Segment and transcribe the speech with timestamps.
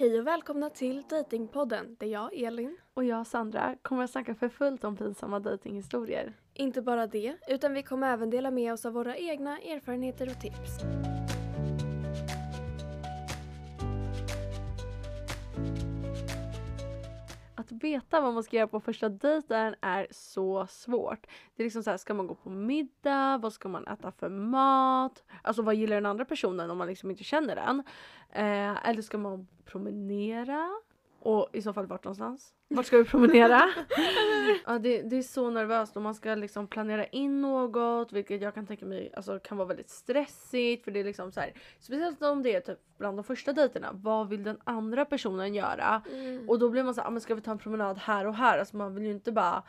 [0.00, 4.48] Hej och välkomna till Datingpodden där jag, Elin, Och jag, Sandra, kommer att snacka för
[4.48, 6.32] fullt om pinsamma dejtinghistorier.
[6.54, 10.40] inte bara det, utan vi kommer även dela med oss av våra egna erfarenheter och
[10.40, 10.80] tips.
[17.82, 21.26] Veta vad man ska göra på första dejten är så svårt.
[21.56, 23.38] Det är liksom så här, ska man gå på middag?
[23.38, 25.24] Vad ska man äta för mat?
[25.42, 27.82] Alltså vad gillar den andra personen om man liksom inte känner den?
[28.32, 30.68] Eh, eller ska man promenera?
[31.22, 32.54] Och i så fall vart någonstans?
[32.68, 33.62] Vart ska vi promenera?
[34.66, 38.54] ja, det, det är så nervöst och man ska liksom planera in något vilket jag
[38.54, 42.22] kan tänka mig alltså, kan vara väldigt stressigt för det är liksom så här, speciellt
[42.22, 43.90] om det är typ bland de första dejterna.
[43.92, 46.02] Vad vill den andra personen göra?
[46.48, 48.34] Och då blir man så här, ah, men ska vi ta en promenad här och
[48.34, 48.58] här?
[48.58, 49.62] Alltså man vill ju inte bara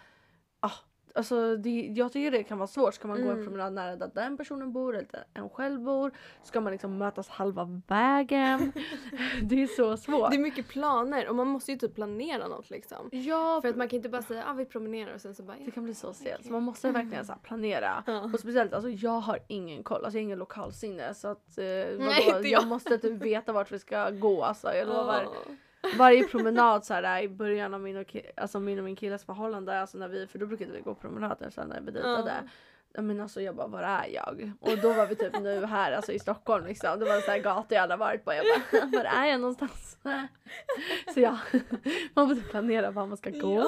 [0.59, 0.71] ah,
[1.15, 2.93] Alltså det, jag tycker det kan vara svårt.
[2.93, 3.45] Ska man gå en Mm.
[3.45, 6.11] promenad nära där den personen bor eller där en själv bor?
[6.43, 8.71] Ska man liksom mötas halva vägen?
[9.43, 10.31] det är så svårt.
[10.31, 13.09] Det är mycket planer och man måste ju typ planera något liksom.
[13.11, 15.57] ja, För att man kan inte bara säga ah, vi promenerar och sen så bara
[15.65, 16.45] det kan bli så stelt.
[16.45, 18.03] Så man måste verkligen så planera.
[18.11, 18.23] Ja.
[18.33, 20.05] Och speciellt, alltså jag har ingen koll.
[20.05, 21.13] Alltså jag har ingen lokalsinne.
[21.13, 22.45] Så att eh, Nej, vadå, jag.
[22.45, 22.67] jag.
[22.67, 24.43] måste typ veta vart vi ska gå.
[24.43, 25.23] Alltså, jag lovar.
[25.23, 25.53] Ja.
[25.97, 29.81] Varje promenad så här, i början av min och, alltså min och min killes förhållande,
[29.81, 32.33] alltså när vi, för då brukade vi gå promenader sen när vi dejtade.
[32.43, 32.49] Ja.
[32.93, 33.01] Ja.
[33.01, 34.51] Men alltså jag bara, var är jag?
[34.59, 36.99] Och då var vi typ nu här alltså i Stockholm liksom.
[36.99, 38.33] Det var en sån här gata jag aldrig varit på.
[38.33, 39.97] Jag bara, var är jag någonstans?
[41.13, 41.37] Så ja,
[42.13, 43.67] man måste planera var man ska gå.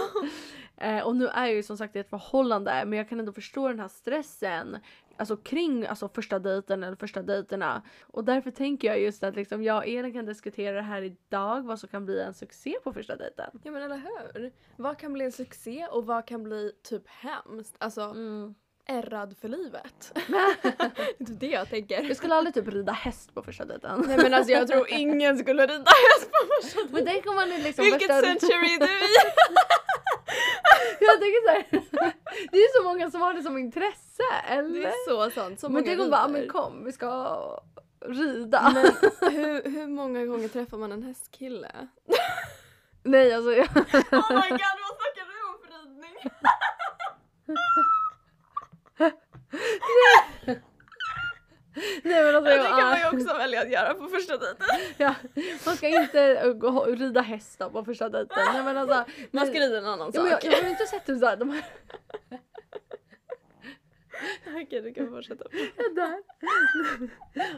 [0.78, 3.34] Eh, och nu är jag ju som sagt i ett förhållande men jag kan ändå
[3.34, 4.78] förstå den här stressen
[5.18, 7.82] alltså kring alltså första dejten eller första dejterna.
[8.02, 11.62] Och därför tänker jag just att liksom jag och Elin kan diskutera det här idag
[11.62, 13.50] vad som kan bli en succé på första dejten.
[13.64, 14.52] ja men eller hur?
[14.78, 17.76] Vad kan bli en succé och vad kan bli typ hemskt?
[17.78, 18.56] Alltså Mm.
[18.86, 20.12] ärrad för livet.
[20.28, 22.04] det är typ det jag tänker.
[22.04, 24.04] Jag skulle aldrig typ rida häst på första dejten.
[24.08, 27.52] Nej men alltså jag tror ingen skulle rida häst på första Men tänk om man
[27.52, 28.22] är liksom Vilket första...
[28.22, 29.08] century är du i?
[31.00, 31.66] Jag tänker så här,
[32.52, 34.80] det är så många som har det som intresse eller?
[34.80, 35.60] Det är så sant.
[35.60, 37.38] Så men tänk om bara, "Ah, men kom vi ska
[38.06, 38.72] rida.
[38.74, 38.86] Men
[39.34, 41.72] hur, hur många gånger träffar man en hästkille?
[43.04, 43.66] Nej alltså jag...
[44.12, 46.32] Oh my god, vad snackar du om för ridning?
[48.98, 49.12] Nej
[52.04, 54.66] men alltså Det kan man ju också välja att göra på första dejten.
[54.98, 55.16] ja,
[55.66, 58.38] man ska inte uh, gå, rida häst då på första dejten.
[58.54, 59.06] Nej men alltså.
[59.32, 59.68] Man ska nej.
[59.68, 60.54] rida en annan Ja, men jag, sak.
[60.54, 61.64] jag har inte sett såhär, de här
[64.64, 65.44] Okej, du kan fortsätta.
[65.96, 66.18] där.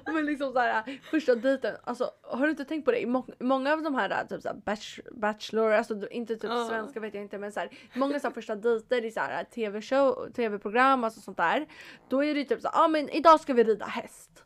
[0.13, 3.05] Men liksom såhär första dejten, alltså har du inte tänkt på det?
[3.05, 6.67] Må- många av de här typ såhär bach, bachelor, alltså inte typ Ja.
[6.69, 11.21] svenska vet jag inte men såhär många såhär första dejter i såhär tv-show, tv-program alltså
[11.21, 11.65] sånt där.
[12.09, 14.45] Då är det typ såhär, ja ah, men idag ska vi rida häst.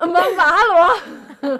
[0.00, 0.94] Och man bara hallå!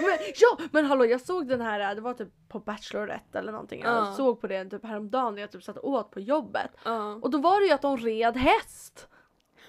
[0.00, 3.80] men, ja men hallå jag såg den här, det var typ på Bachelorette eller någonting.
[3.82, 4.14] Jag Ja.
[4.16, 6.70] såg på det typ häromdagen när jag typ satt åt på jobbet.
[6.84, 7.14] Ja.
[7.14, 9.08] Och då var det ju att de red häst.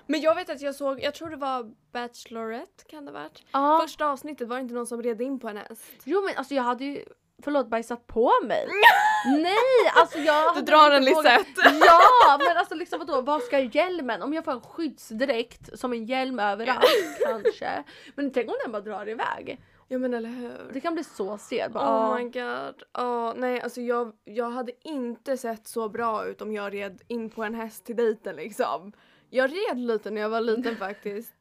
[0.06, 3.44] Men jag vet att jag såg, jag tror det var Bachelorette kan det ha varit.
[3.52, 3.80] Ja.
[3.84, 5.84] Första avsnittet var det inte någon som red in på en häst.
[6.04, 7.06] Jo men alltså jag hade ju
[7.44, 8.68] förlåt bajsat på mig.
[9.26, 11.62] Nej alltså jag Du drar en Lisette.
[11.86, 14.22] Ja men alltså liksom vadå vad ska hjälmen?
[14.22, 17.84] Om jag får en skyddsdräkt som en hjälm överallt kanske.
[18.16, 19.62] Men tänk om den bara drar iväg.
[19.88, 20.70] Ja men eller hur.
[20.74, 21.40] Det kan bli så.
[21.72, 22.84] Bara, Oh my god.
[23.06, 27.30] Oh, nej alltså jag, jag hade inte sett så bra ut om jag red in
[27.30, 28.94] på en häst till dejten liksom.
[29.30, 31.34] Jag red lite när jag var liten faktiskt.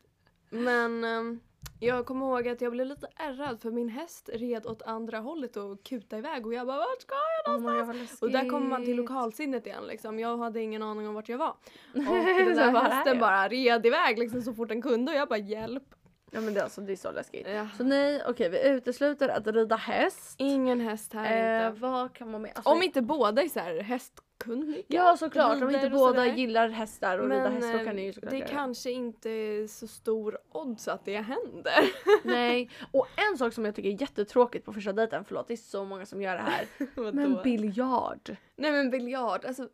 [0.51, 1.41] Men ehm,
[1.87, 5.57] jag kommer ihåg att jag blev lite ärrad för min häst red åt andra hållet
[5.57, 7.99] och kutade iväg och jag bara vart ska jag Oh någonstans?
[8.01, 8.23] Läskigt.
[8.23, 10.19] och där kommer man till lokalsinnet igen liksom.
[10.19, 11.49] Jag hade ingen aning om vart jag var.
[11.95, 12.03] Och
[12.47, 15.85] den där hästen bara red iväg liksom så fort den kunde och jag bara hjälp.
[16.35, 17.47] Ja men det, är alltså, det är så läskigt.
[17.49, 17.69] Ja.
[17.77, 20.35] Så nej okej vi utesluter att rida häst.
[20.39, 21.25] Ingen häst här
[21.63, 21.81] Eh, inte.
[21.81, 22.53] vad kan man med?
[22.55, 23.81] Alltså, Om inte båda är så här
[24.43, 24.83] hästkunniga.
[24.89, 28.05] Ja såklart, om inte båda gillar hästar och rida Men häst då eh, kan ni
[28.05, 31.91] ju såklart det göra kanske inte är så stor odds att det händer.
[32.25, 35.57] Nej, och en sak som jag tycker är jättetråkigt på första dejten, förlåt det är
[35.57, 36.67] så många som gör det här.
[37.13, 38.37] Men biljard.
[38.57, 39.69] Nej men biljard, alltså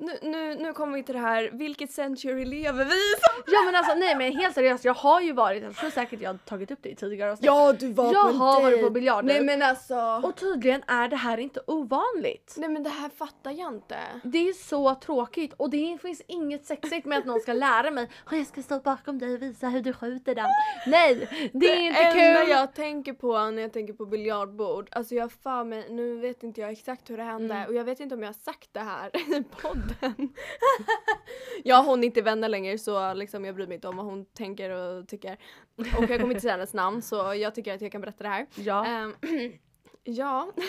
[0.00, 3.14] nu, nu, nu kommer vi till det här, vilket century lever vi i?
[3.46, 6.30] Ja men alltså nej men helt seriöst, jag har ju varit, jag tror säkert jag
[6.30, 7.46] har tagit upp det i tidigare avsnitt.
[7.46, 10.20] Ja du var jag på en har varit på biljard Nej men alltså.
[10.24, 12.54] Och tydligen är det här inte ovanligt.
[12.58, 13.98] Nej men det här fattar jag inte.
[14.24, 18.10] Det är så tråkigt och det finns inget sexigt med att någon ska lära mig
[18.32, 20.48] "Åh, jag ska stå bakom dig och visa hur du skjuter den.
[20.86, 22.50] Nej, det är inte enda kul.
[22.50, 26.60] jag tänker på när jag tänker på biljardbord, alltså jag för mig, nu vet inte
[26.60, 27.66] jag exakt hur det hände Mm.
[27.68, 29.87] och jag vet inte om jag har sagt det här i podden.
[31.64, 34.06] jag och hon är inte vänner längre så liksom jag bryr mig inte om vad
[34.06, 35.38] hon tänker och tycker.
[35.76, 38.30] Och jag kommer inte säga hennes namn så jag tycker att jag kan berätta det
[38.30, 38.46] här.
[38.54, 38.86] Ja.
[38.86, 39.14] Ehm,
[40.04, 40.52] Ja.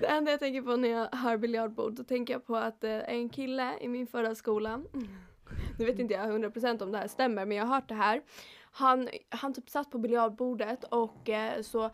[0.00, 2.98] Det enda jag tänker på när jag hör biljardbord, då tänker jag på att eh,
[3.08, 4.80] en kille i min förra skola,
[5.78, 8.22] nu vet inte jag 100% om det här stämmer men jag har hört det här.
[8.70, 11.90] Han, han typ satt på biljardbordet och eh, så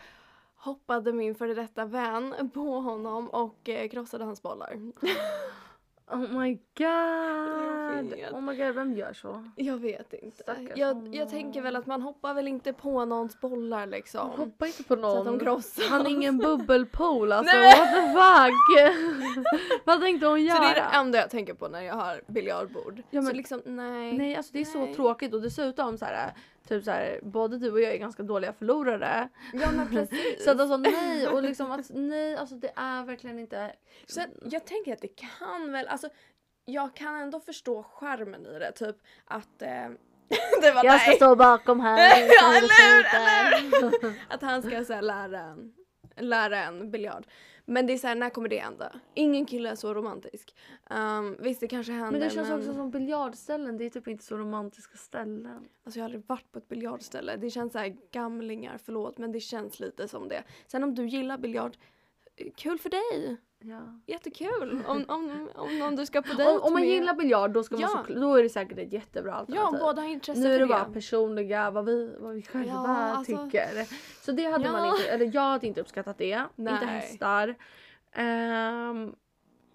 [0.64, 4.76] hoppade min före detta vän på honom och eh, krossade hans bollar.
[6.10, 8.14] Oh my god!
[8.32, 9.50] Oh my god, vem gör så?
[9.56, 10.56] Jag vet inte.
[10.76, 14.30] Jag, jag tänker väl att man hoppar väl inte på någons bollar liksom.
[14.30, 15.38] Hoppa inte på Så att de någon.
[15.40, 15.88] krossas.
[15.88, 17.78] Han är ingen bubbelpool alltså, Nej.
[17.78, 19.52] what the fuck!
[19.84, 20.56] Vad tänkte hon göra?
[20.56, 22.98] Så det är det enda jag tänker på när jag har biljardbord.
[23.10, 24.12] Ja, men- så liksom nej.
[24.18, 24.88] Nej alltså det är Nej.
[24.88, 26.32] så tråkigt och dessutom så här,
[26.68, 29.28] typ så här, både du och jag är ganska dåliga förlorare.
[29.52, 30.44] Ja men precis.
[30.44, 33.72] Så att alltså nej och liksom att nej alltså det är verkligen inte.
[34.06, 36.08] Sen, jag tänker att det kan väl, alltså
[36.64, 38.72] jag kan ändå förstå skärmen i det.
[38.72, 39.68] Typ att eh,
[40.60, 41.16] det var Jag ska nej.
[41.16, 41.98] stå bakom här.
[42.40, 45.74] Ja, eller hur, eller Att han ska så här, lära, en,
[46.16, 47.26] lära en biljard.
[47.66, 48.92] Men det är så här, när kommer det hända?
[49.14, 50.56] Ingen kille är så romantisk.
[50.90, 54.08] Um, visst det kanske händer Men det känns men också som biljardställen, det är typ
[54.08, 55.68] inte så romantiska ställen.
[55.84, 57.36] alltså, jag har aldrig varit på ett biljardställe.
[57.36, 60.44] Det känns så här gamlingar, förlåt men det känns lite som det.
[60.66, 61.76] Sen om du gillar biljard,
[62.36, 63.36] eh, kul för dig!
[63.66, 64.00] Ja.
[64.06, 64.82] Jättekul!
[64.86, 66.90] Om, om, om, om du ska på dejt Om, om man med...
[66.90, 68.04] gillar biljard då, ska man Ja.
[68.08, 69.78] så, då är det säkert ett jättebra Ja, alternativ.
[69.80, 72.86] båda har intresse nu är det för bara personliga, vad vi, vad vi själva Ja,
[72.96, 73.68] alltså- tycker.
[74.24, 74.96] Så det hade man Ja.
[74.96, 76.42] inte, eller jag hade inte uppskattat det.
[76.56, 76.86] Inte Nej.
[76.86, 77.54] hästar.
[78.18, 79.14] Um,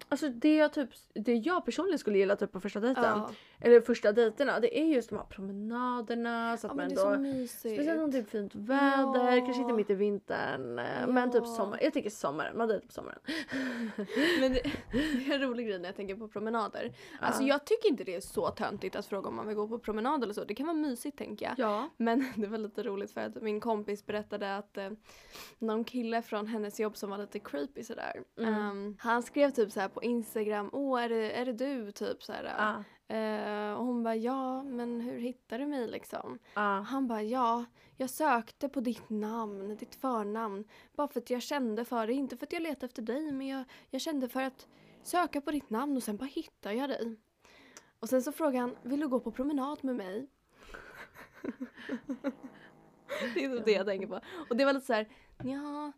[0.08, 3.30] alltså det jag, typ, det jag personligen skulle gilla typ på första dejten, Ja,
[3.60, 6.56] eller första dejterna, det är just de här promenaderna.
[6.56, 6.84] Så att ja man
[7.14, 7.46] ändå.
[7.48, 9.44] Speciellt om är fint väder, Ja.
[9.44, 10.78] kanske inte mitt i vintern.
[10.78, 11.54] eh, Men typ Ja.
[11.56, 11.78] sommar.
[11.82, 13.18] Jag tycker sommaren, man dejtar på sommaren.
[14.40, 14.62] Men det,
[14.92, 14.98] det
[15.30, 16.92] är en rolig grej när jag tänker på promenader.
[17.20, 17.48] Alltså Ja.
[17.48, 20.22] jag tycker inte det är så töntigt att fråga om man vill gå på promenad
[20.22, 20.44] eller så.
[20.44, 21.54] Det kan vara mysigt tänker jag.
[21.58, 21.88] Ja.
[21.96, 24.90] Men det var lite roligt för att min kompis berättade att eh,
[25.58, 28.22] någon kille från hennes jobb som var lite creepy sådär.
[28.38, 28.54] Mm.
[28.54, 31.92] ehm, han skrev typ så här på Instagram, åh är det, är det du?
[31.92, 32.32] Typ så
[33.10, 36.38] Eh, och hon bara, ja men hur hittar du mig liksom?
[36.54, 36.80] ah.
[36.80, 37.64] Han bara, ja
[37.96, 40.64] jag sökte på ditt namn, ditt förnamn.
[40.96, 43.46] Bara för att jag kände för det, inte för att jag letade efter dig men
[43.46, 44.68] jag, jag kände för att
[45.02, 47.16] söka på ditt namn och sen bara hittar jag dig.
[48.00, 50.26] Och sen så frågade han, vill du gå på promenad med mig?
[53.34, 54.20] det är det jag tänker på.
[54.50, 55.08] Och det var lite så här,
[55.44, 55.92] ja.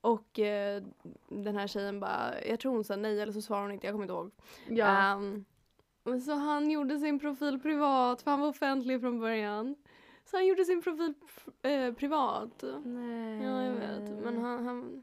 [0.00, 0.82] Och eh,
[1.28, 3.94] den här tjejen bara, jag tror hon sa nej eller så svarade hon inte, jag
[3.94, 4.30] kommer inte ihåg.
[4.68, 5.18] Ja.
[5.18, 5.44] Men
[6.24, 9.74] så han gjorde sin profil privat för han var offentlig från början.
[10.24, 11.14] Så han gjorde sin profil
[11.62, 12.64] eh, privat.
[12.84, 13.42] Nej.
[13.42, 14.24] Ja jag vet.
[14.24, 15.02] Men han, han,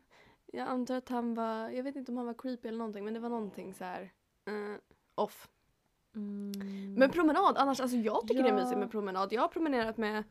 [0.53, 3.13] jag antar att han var, jag vet inte om han var creepy eller någonting men
[3.13, 4.01] det var någonting så här
[4.47, 4.79] eh,
[5.15, 5.49] off.
[6.15, 6.93] Mm.
[6.97, 8.59] Men promenad annars, alltså jag tycker det är Ja.
[8.63, 9.33] mysigt med promenad.
[9.33, 10.23] Jag har promenerat med,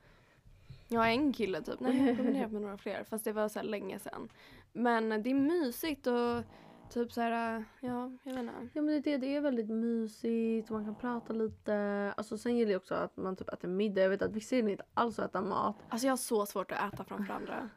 [0.89, 1.81] ja en kille typ.
[1.81, 4.29] Nej jag har promenerat med några fler fast det var så länge sedan.
[4.73, 6.43] Men det är mysigt och
[6.91, 8.53] typ så här, ja jag vet inte.
[8.73, 11.75] Ja men det, är det, är väldigt mysigt, man kan prata lite.
[12.17, 14.03] Alltså sen gillar jag också att man typ äter middag.
[14.03, 15.77] Jag vet att vissa gillar inte alls att äta mat.
[15.89, 17.69] Alltså jag har så svårt att äta framför andra.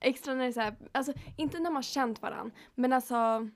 [0.00, 3.48] Extra när det är så här, alltså inte när man känt varandra, men alltså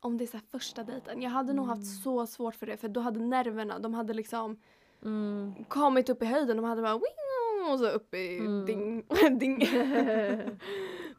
[0.00, 1.22] om det är så här första dejten.
[1.22, 1.78] Jag hade nog Mm.
[1.78, 4.60] haft så svårt för det för då hade nerverna, de hade liksom
[5.04, 5.64] Mm.
[5.68, 8.66] kommit upp i höjden, de hade bara wing och så upp i Mm.
[8.66, 9.06] ding,
[9.38, 9.58] ding.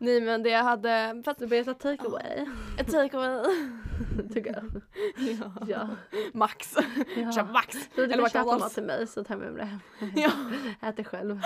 [0.01, 2.46] Nej men det jag hade, fast Du börjar ta take away.
[2.79, 3.46] ett take away.
[4.34, 4.82] Tycker jag.
[5.39, 5.51] ja.
[5.68, 5.89] Ja.
[6.34, 6.75] Max.
[7.15, 7.32] ja.
[7.32, 7.77] Köp max.
[7.96, 10.12] Så du kan köpa mat till mig så tar jag med mig det hem.
[10.15, 10.32] Ja.
[10.89, 11.41] Äter själv.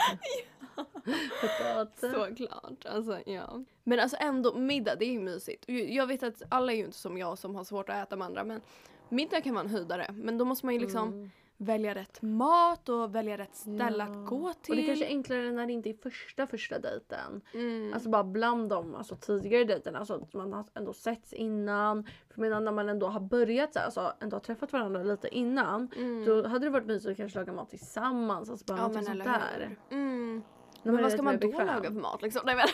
[1.42, 2.00] Potat.
[2.00, 2.86] Såklart.
[2.86, 3.64] Alltså, ja.
[3.84, 5.64] Men alltså ändå, middag det är ju mysigt.
[5.68, 8.26] Jag vet att alla är ju inte som jag som har svårt att äta med
[8.26, 8.62] andra men
[9.10, 10.08] middag kan vara en höjdare.
[10.14, 11.32] Men då måste man ju liksom Mm.
[11.58, 14.04] Välja rätt mat och välja rätt ställe Ja.
[14.04, 14.72] att gå till.
[14.72, 17.42] Och det kanske är enklare när det inte är första första dejten.
[17.54, 17.94] mm.
[17.94, 22.08] Alltså bara bland de alltså, tidigare dejterna, alltså att man har ändå setts innan.
[22.34, 25.28] För menar när man ändå har börjat så här, alltså ändå har träffat varandra lite
[25.36, 25.92] innan.
[25.98, 26.26] mm.
[26.26, 28.50] Då hade det varit mysigt att kanske laga mat tillsammans.
[28.50, 29.78] Alltså bara ja något men sånt där.
[29.92, 30.44] Mm.
[30.86, 31.68] Men vad ska man då bekväm.
[31.68, 32.42] laga för mat liksom?
[32.46, 32.68] Nej, men.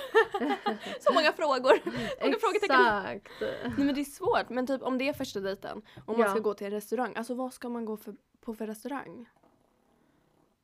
[0.99, 1.73] Så många frågor.
[2.21, 2.35] Många.
[3.11, 3.31] Exakt.
[3.77, 4.49] Nej men det är svårt.
[4.49, 6.31] Men typ om det är första dejten och man Ja.
[6.31, 7.13] ska gå till en restaurang.
[7.15, 9.29] Alltså vad ska man gå för, på för restaurang?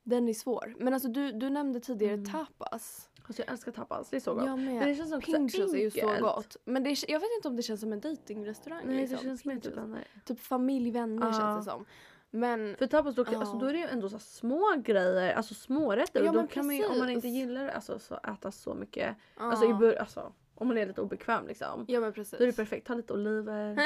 [0.02, 0.74] Den är svår.
[0.78, 2.32] Men alltså du, du nämnde tidigare Mm.
[2.32, 3.08] tapas.
[3.28, 4.44] Alltså jag älskar tapas, det är så gott.
[4.46, 4.88] Jag Men med.
[4.88, 6.56] det känns också Pinchos är ju så gott.
[6.64, 8.82] Men det, är- jag vet inte om det känns som en dejtingrestaurang.
[8.86, 9.16] Nej liksom.
[9.18, 9.78] det känns mer typ Pinchos.
[9.84, 11.32] en- Typ familj, vänner Ja.
[11.32, 11.84] känns det som.
[12.30, 13.38] Men För tapas då, Ja.
[13.38, 16.20] alltså, då är det ju ändå så små grejer, alltså smårätter.
[16.22, 18.74] Ja, och då men kan man ju, om man inte gillar alltså, så äta så
[18.74, 19.42] mycket, ja.
[19.42, 21.84] alltså, i bör, alltså om man är lite obekväm liksom.
[21.88, 22.38] Ja men precis.
[22.38, 23.78] Då är det perfekt, ta lite oliver.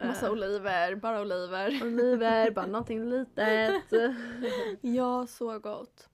[0.06, 1.82] Massa Eh, oliver, bara oliver.
[1.82, 3.82] oliver, bara någonting litet.
[4.80, 6.08] Ja, så gott.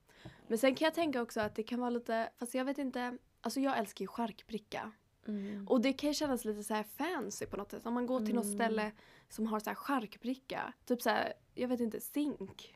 [0.49, 3.19] Men sen kan jag tänka också att det kan vara lite, fast jag vet inte,
[3.41, 4.93] alltså jag älskar ju charkbricka.
[5.29, 5.69] Mm.
[5.69, 7.87] Och det kan ju kännas lite så här fancy på något sätt.
[7.87, 8.57] Om man går till något Mm.
[8.59, 8.93] ställe
[9.29, 10.73] som har så här charkbricka.
[10.85, 12.75] Typ så här, jag vet inte, zink.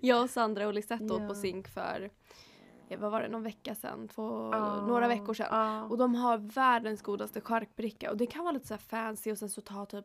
[0.00, 1.28] jag och Sandra och Lisette åt Ja.
[1.28, 2.10] på zink för,
[2.98, 4.08] vad var det, någon vecka sedan?
[4.08, 4.86] Två, Ja.
[4.86, 5.46] några veckor sedan.
[5.50, 5.82] Ja.
[5.82, 8.10] Och de har världens godaste charkbricka.
[8.10, 10.04] Och det kan vara lite så fancy och sen så ta typ,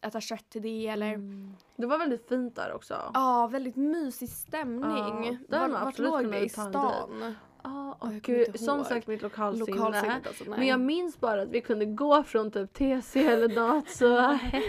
[0.00, 1.56] äta kött till det eller Mm.
[1.76, 3.10] Det var väldigt fint där också.
[3.14, 5.38] Ja, väldigt mysig stämning.
[5.48, 6.38] Ja, där man vart låg det?
[6.40, 6.72] I stan?
[6.74, 7.32] Ja,
[7.62, 9.70] Ja, och inte som sagt mitt lokalsinne.
[9.78, 10.44] Lokalsinnet alltså.
[10.50, 14.08] Men jag minns bara att vi kunde gå från typ TC eller så...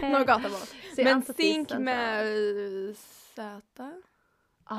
[0.07, 0.95] Några gator bort.
[0.97, 2.25] Men zink med
[2.89, 2.93] eh,
[3.35, 3.61] Z?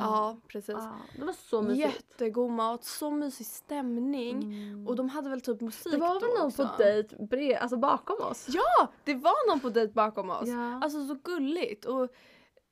[0.00, 0.74] Ja, precis.
[0.74, 0.96] ja.
[1.18, 1.94] Det var så mysigt.
[1.94, 4.42] Jättegod mat, så mysig stämning.
[4.42, 4.86] Mm.
[4.86, 6.68] Och de hade väl typ musik det var väl någon också.
[6.68, 8.46] på dejt alltså bakom oss?
[8.48, 10.48] Ja, det var någon på dejt bakom oss.
[10.48, 10.80] Ja.
[10.82, 12.08] Alltså så gulligt och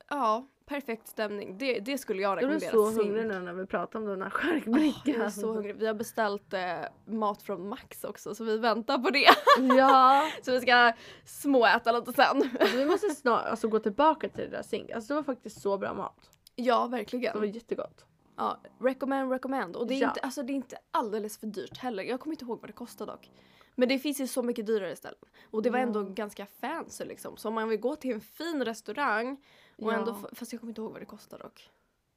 [0.08, 1.58] ja, perfekt stämning.
[1.58, 2.92] Det, det skulle jag jag blev rekommendera.
[2.92, 5.14] så hungrig nu när vi pratade om den här charkbrickan.
[5.14, 5.76] jag är så hungrig.
[5.76, 6.60] Vi har beställt eh,
[7.04, 9.28] mat från Max också så vi väntar på det.
[9.76, 10.28] ja.
[10.42, 10.92] så vi ska
[11.24, 12.42] småäta lite sen.
[12.60, 14.90] Alltså, vi måste snart alltså, gå tillbaka till det där zink.
[14.90, 16.30] Alltså det var faktiskt så bra mat.
[16.56, 17.52] Ja, Det var verkligen.
[17.54, 18.04] jättegott.
[18.36, 19.76] Ja, recommend, recommend.
[19.76, 20.08] Och det är, Ja.
[20.08, 22.02] inte, alltså, det är inte alldeles för dyrt heller.
[22.02, 23.30] Jag kommer inte ihåg vad det kostar dock.
[23.74, 25.18] Men det finns ju så mycket dyrare ställen.
[25.50, 26.04] Och det var ändå Ja.
[26.08, 27.36] ganska fancy liksom.
[27.36, 29.36] Så om man vill gå till en fin restaurang
[29.78, 29.96] och Ja.
[29.98, 31.70] ändå, fast jag kommer inte ihåg vad det kostar dock.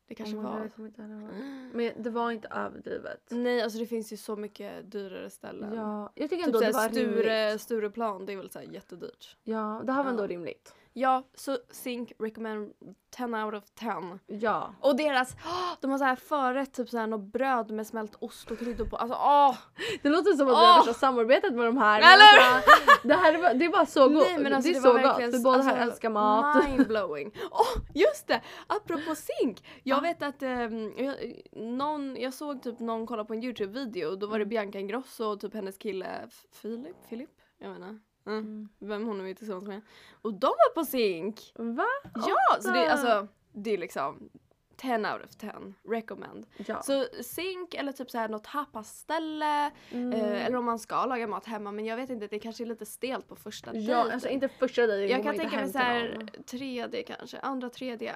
[0.07, 0.59] Det kanske Oh God, var...
[0.85, 1.33] ihåg.
[1.73, 3.21] Men det var inte överdrivet.
[3.29, 5.73] Nej, alltså det finns ju så mycket dyrare ställen.
[5.73, 7.03] Ja, jag tycker Typ ändå det var Sture,
[7.43, 7.61] rimligt.
[7.61, 9.37] Stureplan, det är väl såhär jättedyrt.
[9.43, 10.09] Ja, det här var Ja.
[10.11, 10.75] ändå rimligt.
[10.95, 12.73] Ja, så Zink recommend
[13.17, 14.19] 10 out of 10.
[14.27, 14.73] Ja.
[14.81, 18.51] Och deras, åh, de har så här förrätt, typ såhär något bröd med smält ost
[18.51, 18.97] och kryddor på.
[18.97, 19.57] Alltså åh!
[20.03, 21.97] Det låter som att vi har värsta samarbetet med de här.
[21.99, 24.27] Eller Alltså, det här är, det är bara så gott.
[24.27, 25.33] Nej, men alltså, det är det så gott.
[25.33, 26.65] Vi båda här alltså, älskar mat.
[26.69, 27.31] Mindblowing.
[27.51, 28.41] Åh, just det!
[28.67, 29.63] Apropå zink.
[29.83, 30.01] Jag Ja.
[30.01, 31.15] vet att ehm, jag,
[31.51, 34.49] någon, jag såg typ någon kolla på en Youtube-video och då var det Mm.
[34.49, 37.29] Bianca Ingrosso och typ hennes kille Filip, Filip?
[37.59, 37.99] Jag inte.
[38.25, 38.39] Mm.
[38.39, 38.69] Mm.
[38.79, 39.81] Vem hon är tillsammans med.
[40.21, 41.53] Och de var på zink!
[41.55, 41.87] Va?
[42.15, 42.61] Ja!
[42.61, 44.29] Så det, alltså, det är liksom
[44.77, 45.51] 10 out of 10.
[45.89, 46.45] Recommend.
[46.57, 46.81] Ja.
[46.81, 49.71] Så zink eller typ så här något tapasställe.
[49.91, 50.13] Mm.
[50.13, 52.65] Eh, eller om man ska laga mat hemma men jag vet inte, det kanske är
[52.65, 54.13] lite stelt på första ja, dejten.
[54.13, 55.17] alltså inte första dejten.
[55.17, 58.15] Jag kan tänka mig så här tredje kanske, andra tredje.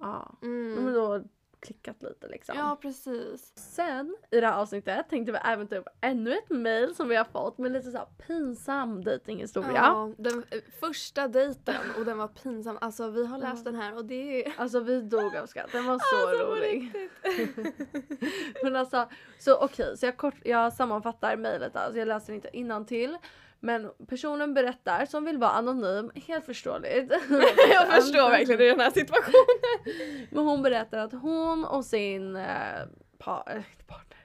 [0.00, 0.32] Ja.
[0.42, 0.74] Mm.
[0.74, 1.24] Men då
[1.60, 2.54] klickat lite liksom.
[2.58, 3.52] Ja precis.
[3.56, 7.16] Sen i det här avsnittet tänkte vi även ta upp ännu ett mail som vi
[7.16, 9.70] har fått med lite så här pinsam dejtinghistoria.
[9.74, 12.78] Ja, den eh, första dejten och den var pinsam.
[12.80, 13.70] Alltså vi har läst Ja.
[13.72, 16.92] den här och det är Alltså vi dog av skratt, den var så Alltså, rolig.
[18.62, 23.16] Men alltså, så okej, så jag, kort, jag sammanfattar mejlet alltså, jag läser inte till.
[23.60, 27.10] Men personen berättar, som vill vara anonym, helt förståeligt.
[27.72, 30.26] Jag förstår verkligen i den här situationen.
[30.30, 32.80] Men hon berättar att hon och sin eh,
[33.18, 34.18] pa, eh, partner,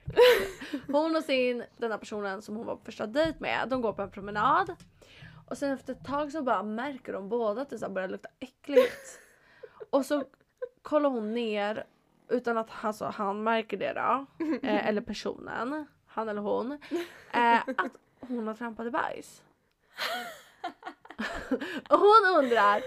[0.92, 3.92] hon och sin, den här personen som hon var på första dejt med, de går
[3.92, 4.74] på en promenad.
[5.48, 8.28] Och sen efter ett tag så bara märker de båda att det så börjar lukta
[8.40, 9.20] äckligt.
[9.90, 10.24] Och så
[10.82, 11.84] kollar hon ner
[12.28, 14.26] utan att alltså, han märker det då,
[14.62, 16.72] eh, eller personen, han eller hon,
[17.32, 17.92] eh, att
[18.28, 19.42] hon har trampat i bajs.
[21.88, 22.82] hon undrar,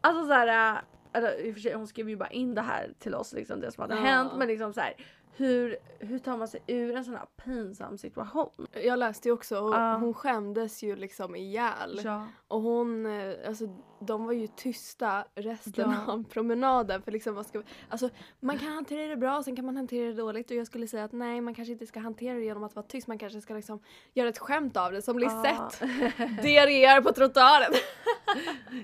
[0.00, 0.80] alltså så här, eh,
[1.12, 3.60] eller i och för sig hon skrev ju bara in det här till oss liksom
[3.60, 4.00] det som hade Ja.
[4.00, 4.94] hänt men liksom så här,
[5.36, 8.66] hur, hur tar man sig ur en sån här pinsam situation?
[8.84, 9.96] Jag läste ju också och Ja.
[9.96, 12.00] hon skämdes ju liksom ihjäl.
[12.04, 12.26] Ja.
[12.48, 13.64] Och hon, eh, alltså
[14.00, 16.12] de var ju tysta resten Ja.
[16.12, 18.08] av promenaden för liksom vad ska Alltså
[18.40, 21.04] man kan hantera det bra sen kan man hantera det dåligt och jag skulle säga
[21.04, 23.54] att nej man kanske inte ska hantera det genom att vara tyst man kanske ska
[23.54, 23.78] liksom
[24.14, 25.86] göra ett skämt av det som Lisette
[26.42, 27.72] diarréer på trottoaren.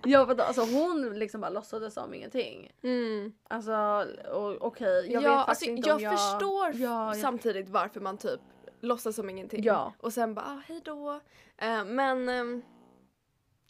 [0.04, 2.70] Ja för att, alltså hon liksom bara låtsades som ingenting.
[2.82, 3.32] Mm.
[3.48, 6.12] Alltså och- okej jag ja, vet faktiskt alltså, inte jag om jag...
[6.18, 8.40] förstår Ja, jag- samtidigt varför man typ
[8.80, 9.64] låtsas som ingenting.
[9.64, 9.92] Ja.
[9.98, 11.20] Och sen bara ah, hej då.
[11.56, 12.62] Eh, men ehm,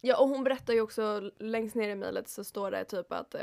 [0.00, 3.34] ja och hon berättar ju också längst ner i mejlet så står det typ att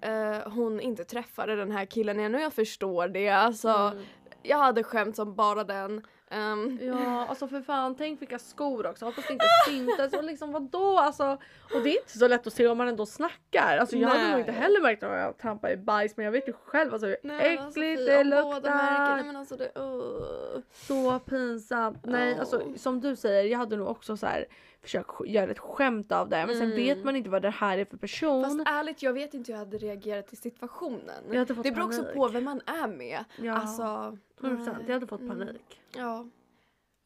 [0.00, 2.40] eh, hon inte träffade den här killen ännu.
[2.40, 3.28] Jag förstår det.
[3.28, 4.04] Alltså Mm.
[4.42, 6.06] jag hade skämt som bara den.
[6.30, 10.52] Ehm, Ja alltså för fan tänk vilka skor också, hoppas det inte syntes och liksom
[10.52, 11.38] vadå alltså.
[11.74, 13.78] Och det är inte så lätt att se om man ändå snackar.
[13.78, 14.40] Alltså jag hade nog Nej.
[14.40, 17.16] inte heller märkt om jag trampade i bajs men jag vet ju själv alltså hur
[17.22, 19.14] nej, äckligt alltså, det luktar.
[19.14, 20.60] Nej men alltså det, uh.
[20.72, 22.04] Så pinsamt.
[22.06, 22.40] Nej Ja.
[22.40, 24.46] alltså som du säger jag hade nog också så här
[24.86, 26.76] försökt göra ett skämt av det men sen Mm.
[26.76, 28.44] vet man inte vad det här är för person.
[28.44, 31.24] Fast ärligt jag vet inte hur jag hade reagerat i situationen.
[31.30, 32.16] Jag hade fått det beror också panik.
[32.16, 33.24] på vem man är med.
[33.42, 33.82] ja, Alltså,
[34.40, 34.72] 100%.
[34.76, 34.84] nej.
[34.86, 35.38] Jag hade fått Mm.
[35.38, 35.80] panik.
[35.96, 36.26] Ja.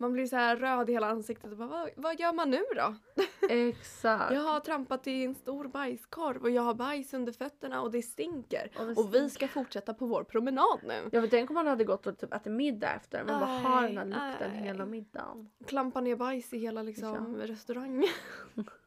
[0.01, 2.63] Man blir så här röd i hela ansiktet och bara, vad, vad gör man nu
[2.77, 2.95] då?
[3.49, 4.35] Exakt.
[4.35, 8.03] Jag har trampat i en stor bajskorv och jag har bajs under fötterna och det
[8.03, 8.71] stinker.
[8.79, 11.09] Och det Och vi ska fortsätta på vår promenad nu.
[11.13, 13.83] Jag vet tänk om man hade gått och typ ätit middag efter men bara har
[13.83, 14.63] den här lukten aj.
[14.63, 15.51] hela middagen.
[15.67, 18.09] Klampa ner bajs i hela liksom, restaurangen.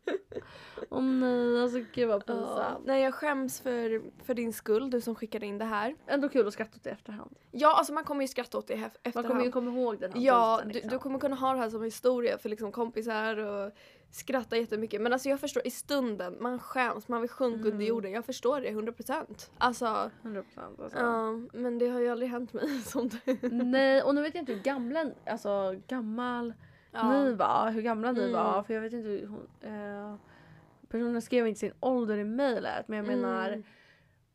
[0.89, 2.86] Åh nej, alltså gud vad pinsamt.
[2.86, 5.95] Nej jag skäms för, för din skull, du som skickade in det här.
[6.07, 7.36] Ändå kul att skratta åt det i efterhand.
[7.51, 9.27] Ja alltså man kommer ju skratta åt det i hef- Man efterhand.
[9.27, 10.89] kommer ju komma ihåg den här Ja, du, liksom.
[10.91, 13.72] du kommer kunna ha det här som historia för liksom kompisar och
[14.12, 15.01] skratta jättemycket.
[15.01, 17.88] Men alltså jag förstår i stunden, man skäms, man vill sjunka under Mm.
[17.88, 18.12] jorden.
[18.12, 19.51] Jag förstår det 100%.
[19.57, 20.43] Alltså, 100%
[20.83, 20.98] alltså.
[21.00, 23.38] ja, men det har ju aldrig hänt mig som du.
[23.51, 26.53] Nej, och nu vet jag inte hur gamla, alltså gammal
[27.01, 28.33] ni var, hur gamla ni Mm.
[28.33, 28.63] var.
[28.63, 30.15] För jag vet inte hur hon, eh,
[30.89, 33.63] personen skrev inte sin ålder i mejlet men jag menar Mm.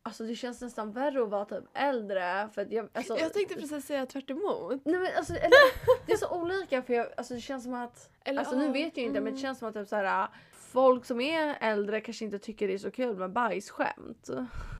[0.03, 3.55] Alltså det känns nästan värre att vara typ äldre för att jag, alltså, Jag tänkte
[3.55, 4.81] precis säga tvärt emot.
[4.85, 5.51] Nej men alltså eller,
[6.05, 8.71] det är så olika för jag, alltså det känns som att, Eller, alltså nu ja,
[8.71, 9.41] vet jag inte men det mm.
[9.41, 12.91] känns som att typ såhär folk som är äldre kanske inte tycker det är så
[12.91, 14.29] kul med bajsskämt.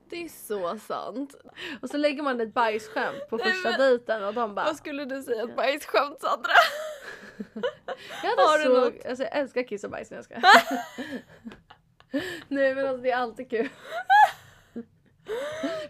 [0.09, 1.35] Det är så sant.
[1.81, 4.75] Och så lägger man ett bajsskämt på Nej, första men- dejten och de bara Vad
[4.77, 6.51] skulle du säga ett bajsskämt Sandra?
[8.23, 9.05] Jag hade Har du så, något?
[9.05, 10.35] alltså jag älskar kiss och bajs när jag ska.
[12.47, 13.69] Nej men alltså det är alltid kul.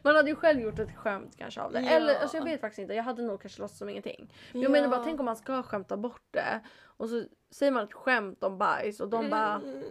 [0.02, 1.82] Man hade ju själv gjort ett skämt kanske av det.
[1.82, 1.90] Ja.
[1.90, 4.34] Eller alltså jag vet faktiskt inte, jag hade nog kanske låtsats som ingenting.
[4.54, 7.84] Men jag menar bara tänk om man ska skämta bort det och så säger man
[7.84, 9.84] ett skämt om bajs och de bara Mm.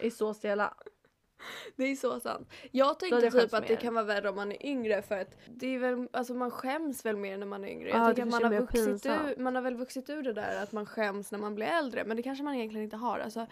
[0.00, 0.74] är så stela.
[1.76, 2.48] Det är så sant.
[2.70, 3.12] Jag jag typ
[3.54, 3.76] att det mer.
[3.80, 7.06] kan vara värre om man är yngre för att det är väl, alltså man skäms
[7.06, 7.88] väl mer när man är yngre.
[7.88, 10.32] Ja, Jag det tänker att man har, vuxit ur, man har väl vuxit ur det
[10.32, 13.18] där att man skäms när man blir äldre men det kanske man egentligen inte har.
[13.18, 13.46] Alltså,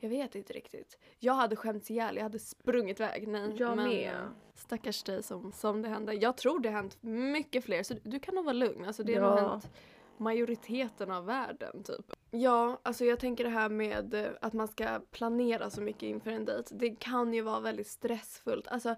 [0.00, 0.98] jag vet inte riktigt.
[1.18, 3.28] Jag hade skämts ihjäl, jag hade sprungit iväg.
[3.28, 4.08] Nej, Jag men, med.
[4.14, 4.20] eh,
[4.54, 6.14] Stackars dig som, som det hände.
[6.14, 8.84] Jag tror det har hänt mycket fler så du, kan nog vara lugn.
[8.84, 9.48] Alltså, det har nog Ja.
[9.50, 9.68] hänt
[10.16, 12.12] majoriteten av världen typ.
[12.34, 16.30] Ja, alltså jag tänker det här med eh, att man ska planera så mycket inför
[16.30, 16.74] en dejt.
[16.74, 18.68] Det kan ju vara väldigt stressfullt.
[18.68, 18.94] Alltså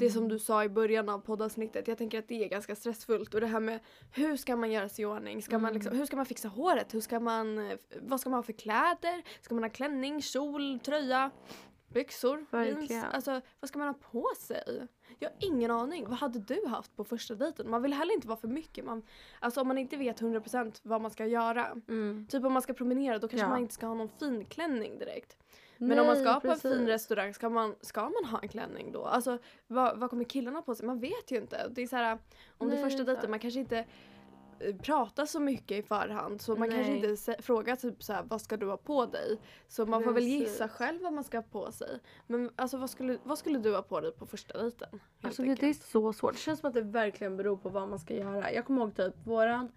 [0.00, 3.34] det som du sa i början av poddavsnittet, jag tänker att det är ganska stressfullt.
[3.34, 3.80] Och det här med
[4.12, 5.42] hur ska man göra sig i ordning?
[5.42, 5.74] Ska man Mm.
[5.74, 6.94] liksom, hur ska man fixa håret?
[6.94, 9.22] Hur ska man, eh, vad ska man ha för kläder?
[9.42, 11.30] Ska man ha klänning, kjol, tröja,
[11.92, 12.46] byxor?
[12.90, 13.14] Jeans?
[13.14, 14.86] Alltså vad ska man ha på sig?
[15.18, 16.04] Jag har ingen aning.
[16.08, 17.70] Vad hade du haft på första dejten?
[17.70, 18.84] Man vill heller inte vara för mycket.
[18.84, 19.02] Man,
[19.40, 21.66] alltså om man inte vet 100% vad man ska göra.
[21.88, 22.26] Mm.
[22.30, 23.48] Typ om man ska promenera då kanske Ja.
[23.48, 25.36] man inte ska ha någon fin klänning direkt.
[25.78, 26.88] Men om man ska Nej, på en fin precis.
[26.88, 29.04] restaurang, ska man, ska man ha en klänning då?
[29.04, 30.86] Alltså vad, vad kommer killarna på sig?
[30.86, 31.68] Man vet ju inte.
[31.68, 32.18] Det är så här,
[32.58, 33.84] om det är Nej, första dejten, man kanske inte
[34.82, 36.96] pratar så mycket i förhand så man kanske Nej.
[36.96, 39.38] inte sä- frågar typ så här, vad ska du ha på dig?
[39.68, 41.98] Så man får väl gissa själv vad man ska ha på sig.
[42.26, 44.88] Men alltså vad skulle, vad skulle du ha på dig på första dejten?
[44.90, 45.86] helt Alltså det, det är enkelt?
[45.86, 46.32] så svårt.
[46.32, 48.52] Det känns som att det verkligen beror på vad man ska göra.
[48.52, 49.68] Jag kommer ihåg typ våran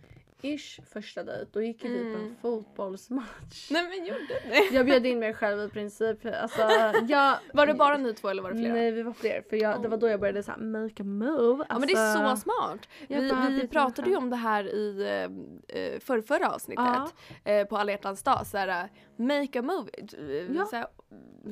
[0.54, 1.46] ish första dejt.
[1.54, 2.16] Då gick vi typ Mm.
[2.16, 3.70] en fotbollsmatch.
[3.72, 4.76] Nej men gjorde ni?
[4.76, 6.26] Jag bjöd in mig själv i princip.
[6.42, 6.62] Alltså,
[7.08, 8.74] jag, Var det bara ni två eller var det flera?
[8.74, 9.44] Nej vi var fler.
[9.50, 11.66] För jag, det var då jag började så här, make a move.
[11.70, 12.80] Ja men det är så Alltså, smart.
[13.08, 15.02] jag Vi, vi mig pratade ju om det här i
[15.70, 16.86] eh, eh, för, förra avsnittet
[17.44, 17.52] Ja.
[17.52, 18.48] eh, på alla hjärtans dag.
[18.48, 19.90] Såhär, make a move.
[19.98, 20.66] Eh, Ja.
[20.66, 20.88] Såhär,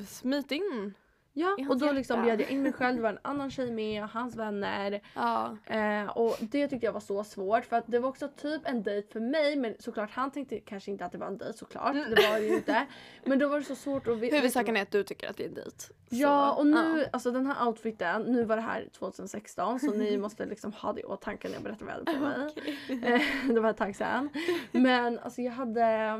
[0.06, 0.94] smit in.
[1.36, 2.96] Ja och då liksom bjöd jag in mig själv.
[2.96, 5.00] Det var en annan tjej med, hans vänner.
[5.14, 5.56] Ja.
[5.66, 8.82] Eh, och det tyckte jag var så svårt för att det var också typ en
[8.82, 11.92] dejt för mig men såklart han tänkte kanske inte att det var en dejt såklart.
[11.94, 12.86] Det var det ju inte.
[13.24, 15.44] Men då var det så svårt att ve- Huvudsaken är att du tycker att det
[15.44, 15.70] är en dejt.
[15.78, 17.06] Så, Ja och nu, ja.
[17.12, 21.00] alltså den här outfiten, nu var det här 2016 så ni måste liksom ha det
[21.00, 23.14] i åtanke när jag berättar vad jag hade på mig.
[23.14, 24.28] Eh, det var ett tag sedan.
[24.72, 26.12] Men alltså jag hade,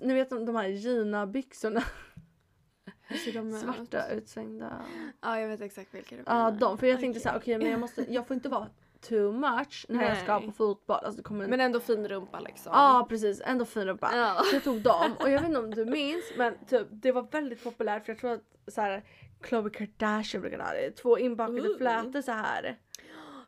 [0.00, 1.82] ni vet de här Gina-byxorna,
[3.24, 3.54] Ser de ut?
[3.60, 4.82] svarta utsvängda.
[5.22, 6.50] Ja jag vet exakt vilka du Ja menar.
[6.60, 7.22] de, för jag tänkte Okej.
[7.22, 8.68] såhär okej men jag måste, jag får inte vara
[9.08, 10.46] too much när jag ska Nej.
[10.46, 10.96] på fotboll.
[10.96, 12.72] Alltså det kommer Men ändå fin rumpa liksom.
[12.74, 14.10] Ja precis, ändå fin rumpa.
[14.14, 14.42] Ja.
[14.50, 17.22] Så jag tog dem och jag vet inte om du minns men typ det var
[17.22, 19.02] väldigt populärt för jag tror att så här
[19.42, 20.90] Khloe Kardashian brukade ha det.
[20.90, 22.78] Två inbakade flätor så här.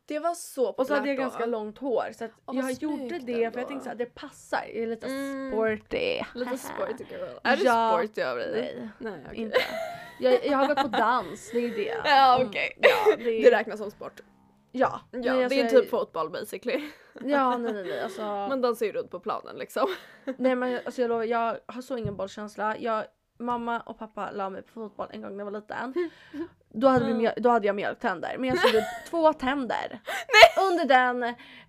[0.08, 1.20] Det var så populärt Och så hade jag då.
[1.22, 3.58] ganska långt hår så Åh, jag gjorde det för ändå.
[3.60, 4.64] jag tänkte så här, det passar.
[4.74, 5.50] Jag är lite Mm.
[5.52, 6.20] sporty.
[6.34, 7.38] Lite sporty girl.
[7.42, 7.92] Är du Ja.
[7.98, 8.50] sporty av dig?
[8.98, 9.38] Nej, Nej okej.
[9.40, 9.58] inte.
[10.20, 12.00] Jag, jag har gått på dans, det är det.
[12.04, 12.78] Ja Mm, okej.
[12.80, 14.20] Ja, det, Det räknas som sport.
[14.72, 15.00] ja.
[15.10, 16.84] Ja, Nej, alltså, det är jag- typ fotboll basically.
[17.24, 18.22] Ja nej nej nej alltså.
[18.22, 19.86] Man dansar ju runt på planen liksom.
[20.38, 22.76] Nej men alltså jag lovar, jag har så ingen bollkänsla.
[22.78, 23.04] Jag,
[23.38, 25.94] mamma och pappa la mig på fotboll en gång när jag var liten.
[26.72, 30.00] Då hade, vi, då hade jag mjölktänder men jag såg två tänder.
[30.70, 31.22] Under den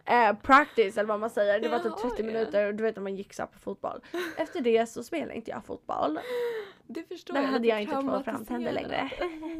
[0.06, 1.60] eh, practice eller vad man säger.
[1.60, 2.26] Det var typ Jaha, 30 ja.
[2.26, 4.02] minuter och du vet när man gick så på fotboll.
[4.38, 6.20] Efter det så spelade inte jag fotboll.
[6.91, 7.47] Det förstår Där jag.
[7.47, 9.10] hade jag inte två framtänder längre.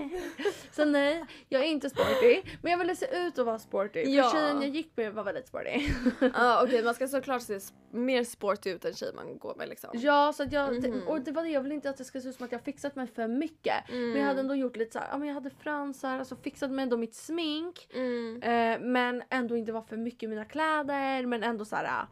[0.72, 2.42] så nej, jag är inte sporty.
[2.62, 4.04] Men jag ville se ut att vara sporty.
[4.06, 4.30] För Ja.
[4.34, 5.90] tjejen jag gick med var väldigt sporty.
[6.34, 7.60] Ja okej man ska såklart se
[7.92, 9.90] mer sporty ut än tjej man går med liksom.
[9.94, 10.82] ja, så jag, Mhm.
[10.82, 12.52] det, och det var det, jag ville inte att det ska se ut som att
[12.52, 13.76] jag fixat mig för mycket.
[13.90, 16.72] Men jag hade ändå gjort lite så här, ja men jag hade fransar, alltså fixat
[16.72, 17.88] mig ändå mitt smink.
[17.94, 18.44] Mm.
[18.44, 21.26] Eh, men ändå inte vara för mycket i mina kläder.
[21.26, 22.06] Men ändå så här,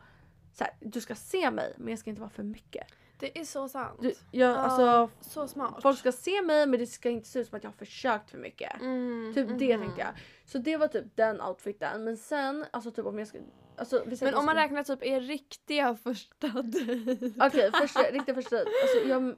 [0.54, 2.88] så här, du ska se mig men jag ska inte vara för mycket.
[3.20, 4.00] Det är så sant.
[4.02, 4.56] Du, jag, Ja.
[4.56, 5.82] alltså, Så smart.
[5.82, 8.32] folk ska se mig men det ska inte se ut som att jag har försökt
[8.32, 8.82] för mycket.
[8.82, 9.82] Mm, Typ det mhm.
[9.86, 10.10] tänkte jag.
[10.46, 12.04] Så det var typ den outfiten.
[12.04, 13.38] Men sen, alltså typ om jag ska...
[13.78, 17.32] Alltså, Men om man räknar typ er riktiga första dejt.
[17.40, 18.72] Okej, första, riktigt första dejt.
[18.84, 19.36] Alltså jag...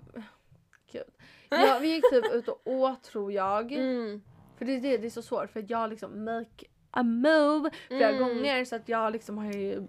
[0.92, 1.04] Gud.
[1.50, 3.72] Ja, vi gick typ ut och åt tror jag.
[3.72, 4.22] Mm.
[4.58, 8.10] För det är det, det är så svårt för jag liksom make a move flera
[8.10, 8.20] Mm.
[8.28, 9.88] gånger så att jag liksom har ju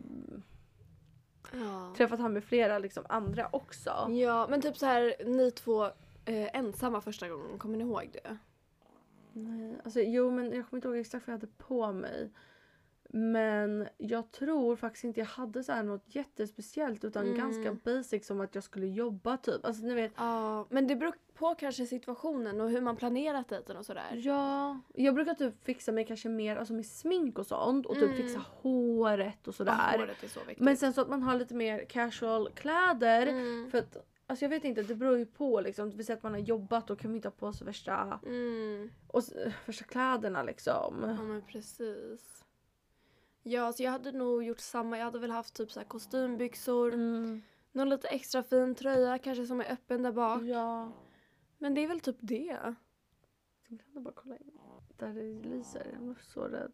[1.53, 1.95] Ja.
[1.97, 4.07] träffat han med flera liksom andra också.
[4.11, 5.85] ja men typ så här ni två
[6.25, 8.39] eh, ensamma första gången, kommer ni ihåg det?
[9.33, 12.31] Nej, alltså jo men jag kommer inte ihåg exakt vad jag hade på mig.
[13.12, 17.37] Men jag tror faktiskt inte jag hade så här något jättespeciellt utan Mm.
[17.38, 19.64] ganska basic som att jag skulle jobba typ.
[19.64, 20.12] Alltså ni vet.
[20.16, 24.12] Ja, men det beror på kanske situationen och hur man planerat dejten och sådär.
[24.14, 28.03] Ja, jag brukar typ fixa mig kanske mer alltså med smink och sånt och typ
[28.05, 28.16] Mm.
[28.16, 29.90] fixa håret och sådär.
[29.92, 30.61] Ja, håret är så viktigt.
[30.61, 33.27] men sen så att man har lite mer casual kläder.
[33.27, 33.70] Mm.
[33.70, 35.90] För att Alltså jag vet inte, det beror ju på liksom.
[35.90, 38.90] Vi säger att man har jobbat då kan man inte ha på sig värsta, Mm.
[39.07, 39.23] och,
[39.66, 40.96] värsta kläderna liksom.
[41.18, 42.39] Ja men precis.
[43.51, 44.99] Ja, så jag hade nog gjort samma.
[44.99, 47.43] Jag hade väl haft typ så kostymbyxor, Mm.
[47.73, 50.43] någon lite extra fin tröja kanske som är öppen där bak.
[50.43, 50.93] Ja.
[51.59, 52.75] Men det är väl typ det.
[53.69, 54.51] Jag kan bara kolla in.
[54.97, 55.87] Där det lyser.
[55.93, 56.73] Jag var så rädd.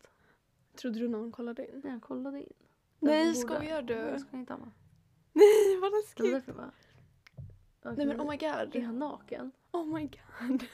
[0.77, 1.81] Trodde du någon kollade in?
[1.85, 2.53] Nej, jag kollade in.
[3.01, 3.95] Där Nej, skojar du?
[3.95, 4.73] Nej, jag skojar inte Amma.
[5.33, 6.57] Nej, vad läskigt.
[6.57, 6.73] bara...
[7.97, 8.83] Nej men oh my Är god.
[8.83, 9.53] han naken?
[9.73, 10.07] Oh my
[10.41, 10.65] god.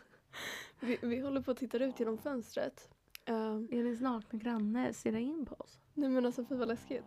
[0.80, 2.88] vi, vi håller på att titta ut genom fönstret.
[3.26, 5.80] Um, Elins nakna granne ser in på oss.
[5.94, 7.04] nej men alltså fy vad läskigt.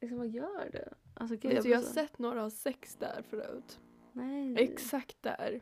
[0.00, 0.84] Liksom, vad gör du?
[1.14, 3.80] Alltså, gud, blir jag har sett några ha sex där förut.
[4.12, 4.54] Nej.
[4.58, 5.60] Exakt där.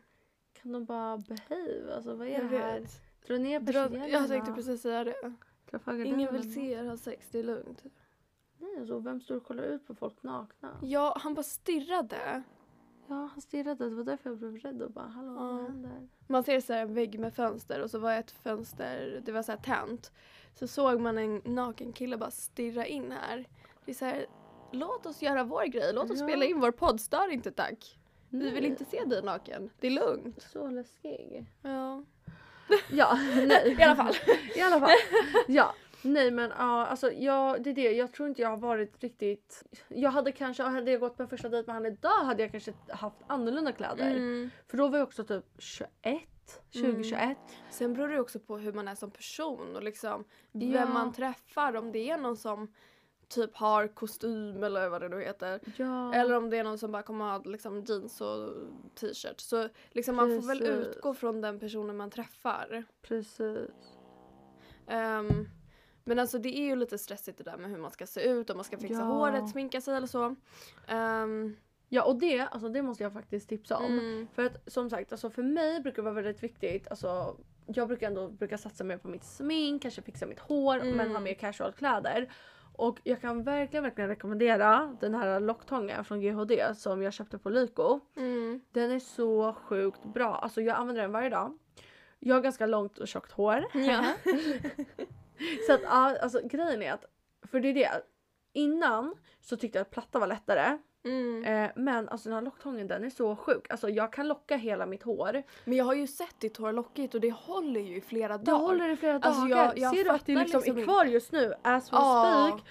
[0.52, 1.94] Kan de bara behave?
[1.94, 2.80] Alltså vad är Jag det här?
[2.80, 3.02] vet.
[3.26, 4.08] Dra ner persiennerna.
[4.08, 5.32] jag tänkte precis säga det.
[6.04, 7.84] Ingen vill se er ha sex, det är lugnt.
[8.58, 10.78] Nej, alltså, vem står och kollar ut på folk nakna?
[10.82, 12.42] Ja, han bara stirrade.
[13.10, 13.88] Ja, han stirrade.
[13.88, 15.42] Det var därför jag blev rädd och bara hallå, Ja.
[15.52, 16.08] vad händer?
[16.26, 19.42] Man ser så här en vägg med fönster och så var ett fönster, det var
[19.42, 20.12] så här tänt.
[20.54, 23.48] Så såg man en naken kille bara stirra in här.
[23.84, 24.26] Det är så här,
[24.72, 26.26] låt oss göra vår grej, låt oss Ja.
[26.26, 27.96] spela in vår podd, stör inte tack.
[28.28, 30.42] Vi vill Nej, inte se dig naken, det är lugnt.
[30.42, 31.46] Så läskig.
[31.62, 32.04] Ja.
[32.90, 33.76] Ja, nej.
[33.78, 34.14] I alla fall.
[34.56, 34.90] I alla fall.
[35.48, 35.74] Ja.
[36.02, 37.92] Nej men ja, alltså jag, det är det.
[37.92, 39.64] Jag tror inte jag har varit riktigt...
[39.88, 42.50] Jag hade kanske, hade jag gått på en första dejt med han idag hade jag
[42.50, 44.10] kanske haft annorlunda kläder.
[44.10, 44.50] Mm.
[44.68, 45.90] För då var jag också typ 21,
[46.72, 47.38] 2021.
[47.70, 50.86] Sen beror det också på hur man är som person och liksom vem Ja.
[50.86, 51.76] man träffar.
[51.76, 52.72] Om det är någon som
[53.28, 55.60] typ har kostym eller vad det nu heter.
[55.76, 56.14] Ja.
[56.14, 58.52] Eller om det är någon som bara kommer ha liksom jeans och
[58.94, 59.40] t-shirt.
[59.40, 62.84] Så liksom man får väl utgå från den personen man träffar.
[63.02, 63.70] Precis.
[64.86, 65.48] Ehm,
[66.10, 68.50] men alltså det är ju lite stressigt det där med hur man ska se ut,
[68.50, 69.04] om man ska fixa Ja.
[69.04, 70.36] håret, sminka sig eller så.
[70.86, 71.56] Ehm,
[71.92, 73.84] Ja och det, alltså det måste jag faktiskt tipsa om.
[73.98, 76.88] mm, För att som sagt, alltså för mig brukar det vara väldigt viktigt.
[76.90, 80.90] Alltså, jag brukar ändå brukar satsa mer på mitt smink, kanske fixa mitt hår men
[81.00, 81.12] Mm.
[81.12, 82.32] ha mer casual kläder.
[82.76, 87.50] Och jag kan verkligen, verkligen rekommendera den här locktången från GHD som jag köpte på
[87.50, 88.00] Lyko.
[88.16, 90.34] mm, Den är så sjukt bra.
[90.36, 91.58] Alltså jag använder den varje dag.
[92.18, 93.64] Jag har ganska långt och tjockt hår.
[93.74, 94.04] ja.
[95.66, 97.04] Så att ja, alltså grejen är att,
[97.50, 98.02] för det är det.
[98.52, 100.78] Innan så tyckte jag att platta var lättare.
[101.04, 101.44] Mm.
[101.44, 103.66] Eh, men alltså den här locktången den är så sjuk.
[103.70, 105.42] Alltså jag kan locka hela mitt hår.
[105.64, 108.44] Men jag har ju sett ditt hår lockigt och det håller ju i flera Det
[108.44, 108.58] dagar.
[108.60, 109.64] håller i flera Alltså, dagar.
[109.64, 111.54] jag- jag Ser du att det liksom, liksom är kvar just nu?
[111.62, 112.46] As we Ja.
[112.50, 112.64] speak.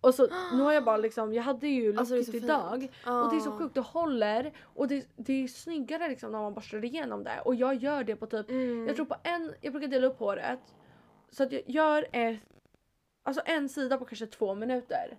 [0.00, 2.44] Och så nu har jag bara liksom, jag hade ju Alltså, det lockigt så fint.
[2.44, 2.88] idag.
[3.24, 4.52] Och det är så sjukt, det håller.
[4.62, 7.40] Och det, det är snyggare liksom när man borstar igenom det.
[7.44, 8.86] Och jag gör det på typ, Mm.
[8.86, 10.60] jag tror på en, jag brukar dela upp håret.
[11.32, 12.40] Så att jag gör ett,
[13.22, 15.16] alltså en sida på kanske två minuter.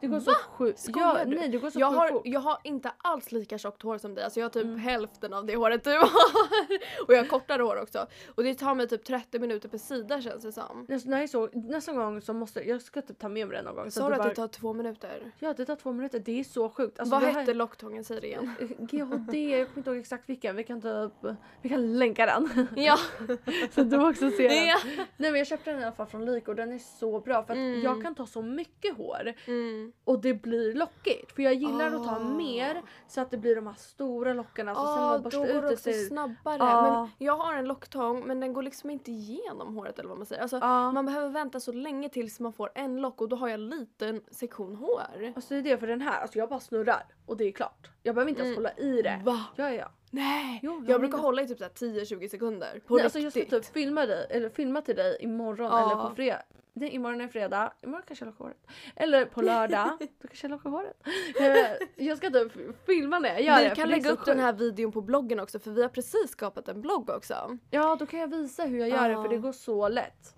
[0.00, 0.86] Det går så sjukt.
[0.96, 2.22] Ja, nej det går så jag, har, fort.
[2.24, 4.78] jag har inte alls lika tjockt hår som dig, alltså jag har typ Mm.
[4.78, 6.02] hälften av det håret du har.
[7.06, 8.06] och jag har kortare hår också.
[8.34, 10.86] Och det tar mig typ 30 minuter per sida känns det som.
[10.88, 13.74] Nästa, nej, så, nästa gång så måste jag ska typ ta med mig den någon
[13.76, 13.90] gång.
[13.90, 15.32] Sa du det att bara- det tar två minuter?
[15.38, 16.98] Ja det tar två minuter, det är så sjukt.
[17.00, 18.04] Alltså, Vad det hette locktången?
[18.04, 18.54] Säg det igen.
[18.78, 20.56] GHD, jag kommer inte ihåg exakt vilken.
[20.56, 21.26] Vi kan, upp,
[21.62, 22.68] vi kan länka den.
[22.76, 22.96] ja.
[23.74, 24.66] så du också ser den.
[24.66, 24.76] ja.
[25.16, 27.42] Nej men jag köpte den i alla fall från Lyko och den är så bra
[27.42, 27.80] för att Mm.
[27.82, 29.32] jag kan ta så mycket hår.
[29.46, 29.87] Mm.
[30.04, 31.32] Och det blir lockigt.
[31.32, 32.18] För jag gillar att ta Ah.
[32.18, 34.74] mer så att det blir de här stora lockarna.
[34.74, 35.92] Så sen när Ja, man då borstar går ut det också ser...
[36.08, 36.56] snabbare.
[36.58, 36.82] Ja.
[37.18, 40.26] Men jag har en locktång men den går liksom inte igenom håret eller vad man
[40.26, 40.42] säger.
[40.42, 40.92] Alltså, Ja.
[40.92, 43.68] Man behöver vänta så länge tills man får en lock och då har jag en
[43.68, 45.32] liten sektion hår.
[45.36, 47.90] Alltså det är det för den här, alltså jag bara snurrar och det är klart.
[48.02, 48.70] Jag behöver inte ens Mm.
[48.72, 49.20] hålla i det.
[49.24, 49.44] Va?
[49.56, 49.88] Ja, ja.
[50.10, 50.60] Nej!
[50.62, 52.80] Jo, jag jag brukar hålla i typ så här 10-20 sekunder.
[52.86, 53.62] På Nej, alltså jag ska riktigt.
[53.62, 55.92] typ filma dig, eller filma till dig imorgon Ja.
[55.92, 56.42] eller på fredag.
[56.72, 58.66] Nej, imorgon är fredag, imorgon kanske jag lockar håret.
[58.96, 59.90] Eller på lördag,
[60.22, 60.96] då kanske jag lockar håret.
[61.40, 62.52] Eh, Jag ska typ
[62.86, 63.68] filma när jag gör det.
[63.68, 66.30] Vi kan det lägga upp den här videon på bloggen också för vi har precis
[66.30, 67.58] skapat en blogg också.
[67.70, 69.22] Ja, då kan jag visa hur jag gör det Ja.
[69.22, 70.34] för det går så lätt.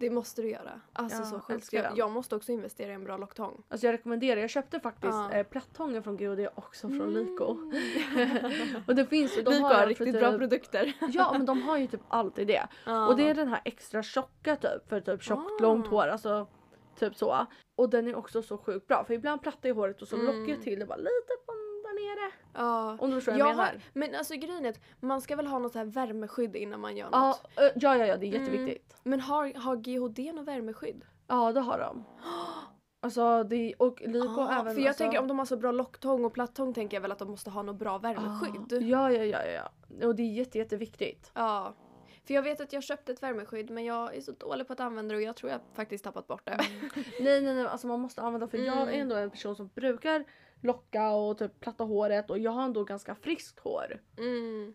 [0.00, 0.80] Det måste du göra.
[0.92, 1.72] Alltså Ja, så sjukt.
[1.72, 3.62] Jag, jag måste också investera i en bra locktång.
[3.68, 5.32] Alltså jag rekommenderar, jag köpte faktiskt Ja.
[5.32, 7.50] eh, plattången från Gud också från Lyko.
[7.52, 8.82] Mm.
[8.86, 10.92] och det finns ju, de Lyko har har riktigt för bra typ, produkter.
[11.12, 12.68] Ja men de har ju typ alltid det.
[13.08, 15.62] Och det är den här extra tjocka typ för typ tjockt Ah.
[15.62, 16.06] långt hår.
[16.08, 16.46] Alltså
[16.98, 17.46] typ så.
[17.76, 20.26] Och den är också så sjukt bra för ibland plattar ju håret och så Mm.
[20.26, 21.32] lockar jag till det bara lite
[21.98, 22.30] nere.
[22.54, 22.96] Ja.
[23.00, 23.64] Om du förstår vad Jag jag menar.
[23.72, 26.80] har, men alltså grejen är att man ska väl ha något så här värmeskydd innan
[26.80, 27.46] man gör Ja, något.
[27.56, 28.40] ö, ja, ja, ja, det är Mm.
[28.42, 28.96] jätteviktigt.
[29.02, 31.04] Men har, har GHD något värmeskydd?
[31.26, 32.04] Ja, det har de.
[33.00, 34.74] Alltså, det, och Lyko Ah, även...
[34.74, 37.12] för jag alltså, tänker om de har så bra locktång och plattång tänker jag väl
[37.12, 38.72] att de måste ha något bra värmeskydd.
[38.72, 39.68] Ah, ja, ja, ja, ja,
[40.00, 40.06] ja.
[40.06, 41.30] Och det är jätte, jätteviktigt.
[41.34, 41.74] Ja.
[42.26, 44.80] För jag vet att jag köpte ett värmeskydd men jag är så dålig på att
[44.80, 46.56] använda det och jag tror jag faktiskt tappat bort det.
[47.20, 49.00] Nej, nej, nej, alltså man måste använda för jag är Mm.
[49.00, 50.24] ändå en person som brukar
[50.62, 54.02] locka och typ platta håret och jag har ändå ganska friskt hår.
[54.18, 54.74] Mm.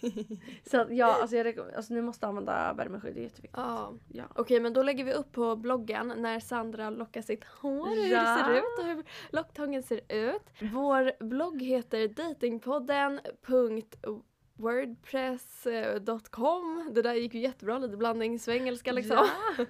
[0.70, 3.60] Så att, ja, alltså, jag alltså ni måste använda värmeskydd, det är jätteviktigt.
[3.60, 3.92] Ja.
[4.08, 4.24] Ja.
[4.34, 8.20] Okej men då lägger vi upp på bloggen när Sandra lockar sitt hår, hur Ja.
[8.20, 10.42] det ser ut och hur locktången ser ut.
[10.72, 12.08] Vår blogg heter
[14.62, 19.26] datingpodden.wordpress.com Det där gick ju jättebra, lite blandningssvengelska liksom.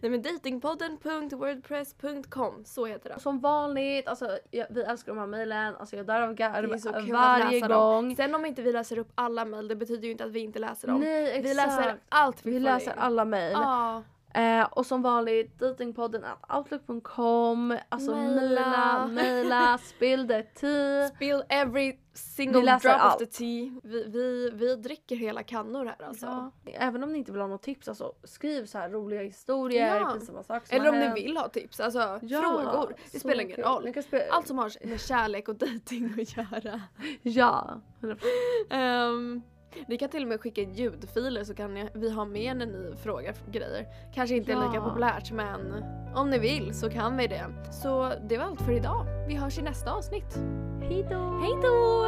[0.00, 3.20] Nej men datingpodden.wordpress.com, så heter det.
[3.20, 6.78] Som vanligt, alltså, jag, vi älskar de här mejlen, alltså jag dör av Det är
[6.78, 7.78] så garv varje läsa dem.
[7.80, 8.16] gång.
[8.16, 10.58] Sen om inte vi läser upp alla mejl, det betyder ju inte att vi inte
[10.58, 11.00] läser dem.
[11.00, 11.44] Nej exakt.
[11.44, 12.98] vi läser allt vi, vi får läser in.
[12.98, 13.52] alla mejl.
[13.52, 14.02] Ja.
[14.34, 17.78] Eh, och som vanligt datingpodden at outlook.com.
[17.88, 21.08] Alltså mejla, mejla, spill the tea.
[21.08, 23.18] Spill every single drop of allt.
[23.18, 23.80] the tea.
[23.82, 26.26] Vi, vi, vi dricker hela kannor här alltså.
[26.26, 26.52] Ja.
[26.72, 30.10] Även om ni inte vill ha något tips, alltså, skriv så här roliga historier, Ja.
[30.12, 32.94] pinsamma saker Eller om ni vill ha tips, alltså Ja, frågor.
[33.12, 33.94] Det spelar ingen roll.
[34.30, 36.80] Allt som har med kärlek och dejting att göra.
[37.22, 37.80] Ja.
[38.70, 39.42] Ehm,
[39.86, 43.34] ni kan till och med skicka ljudfiler så kan vi ha med när ni frågar
[43.50, 43.86] grejer.
[44.14, 44.88] Kanske inte är lika Ja.
[44.88, 47.46] populärt men om ni vill så kan vi det.
[47.82, 49.06] Så det var allt för idag.
[49.28, 50.36] Vi hörs i nästa avsnitt.
[50.82, 51.38] Hejdå!
[51.42, 52.06] Hej då!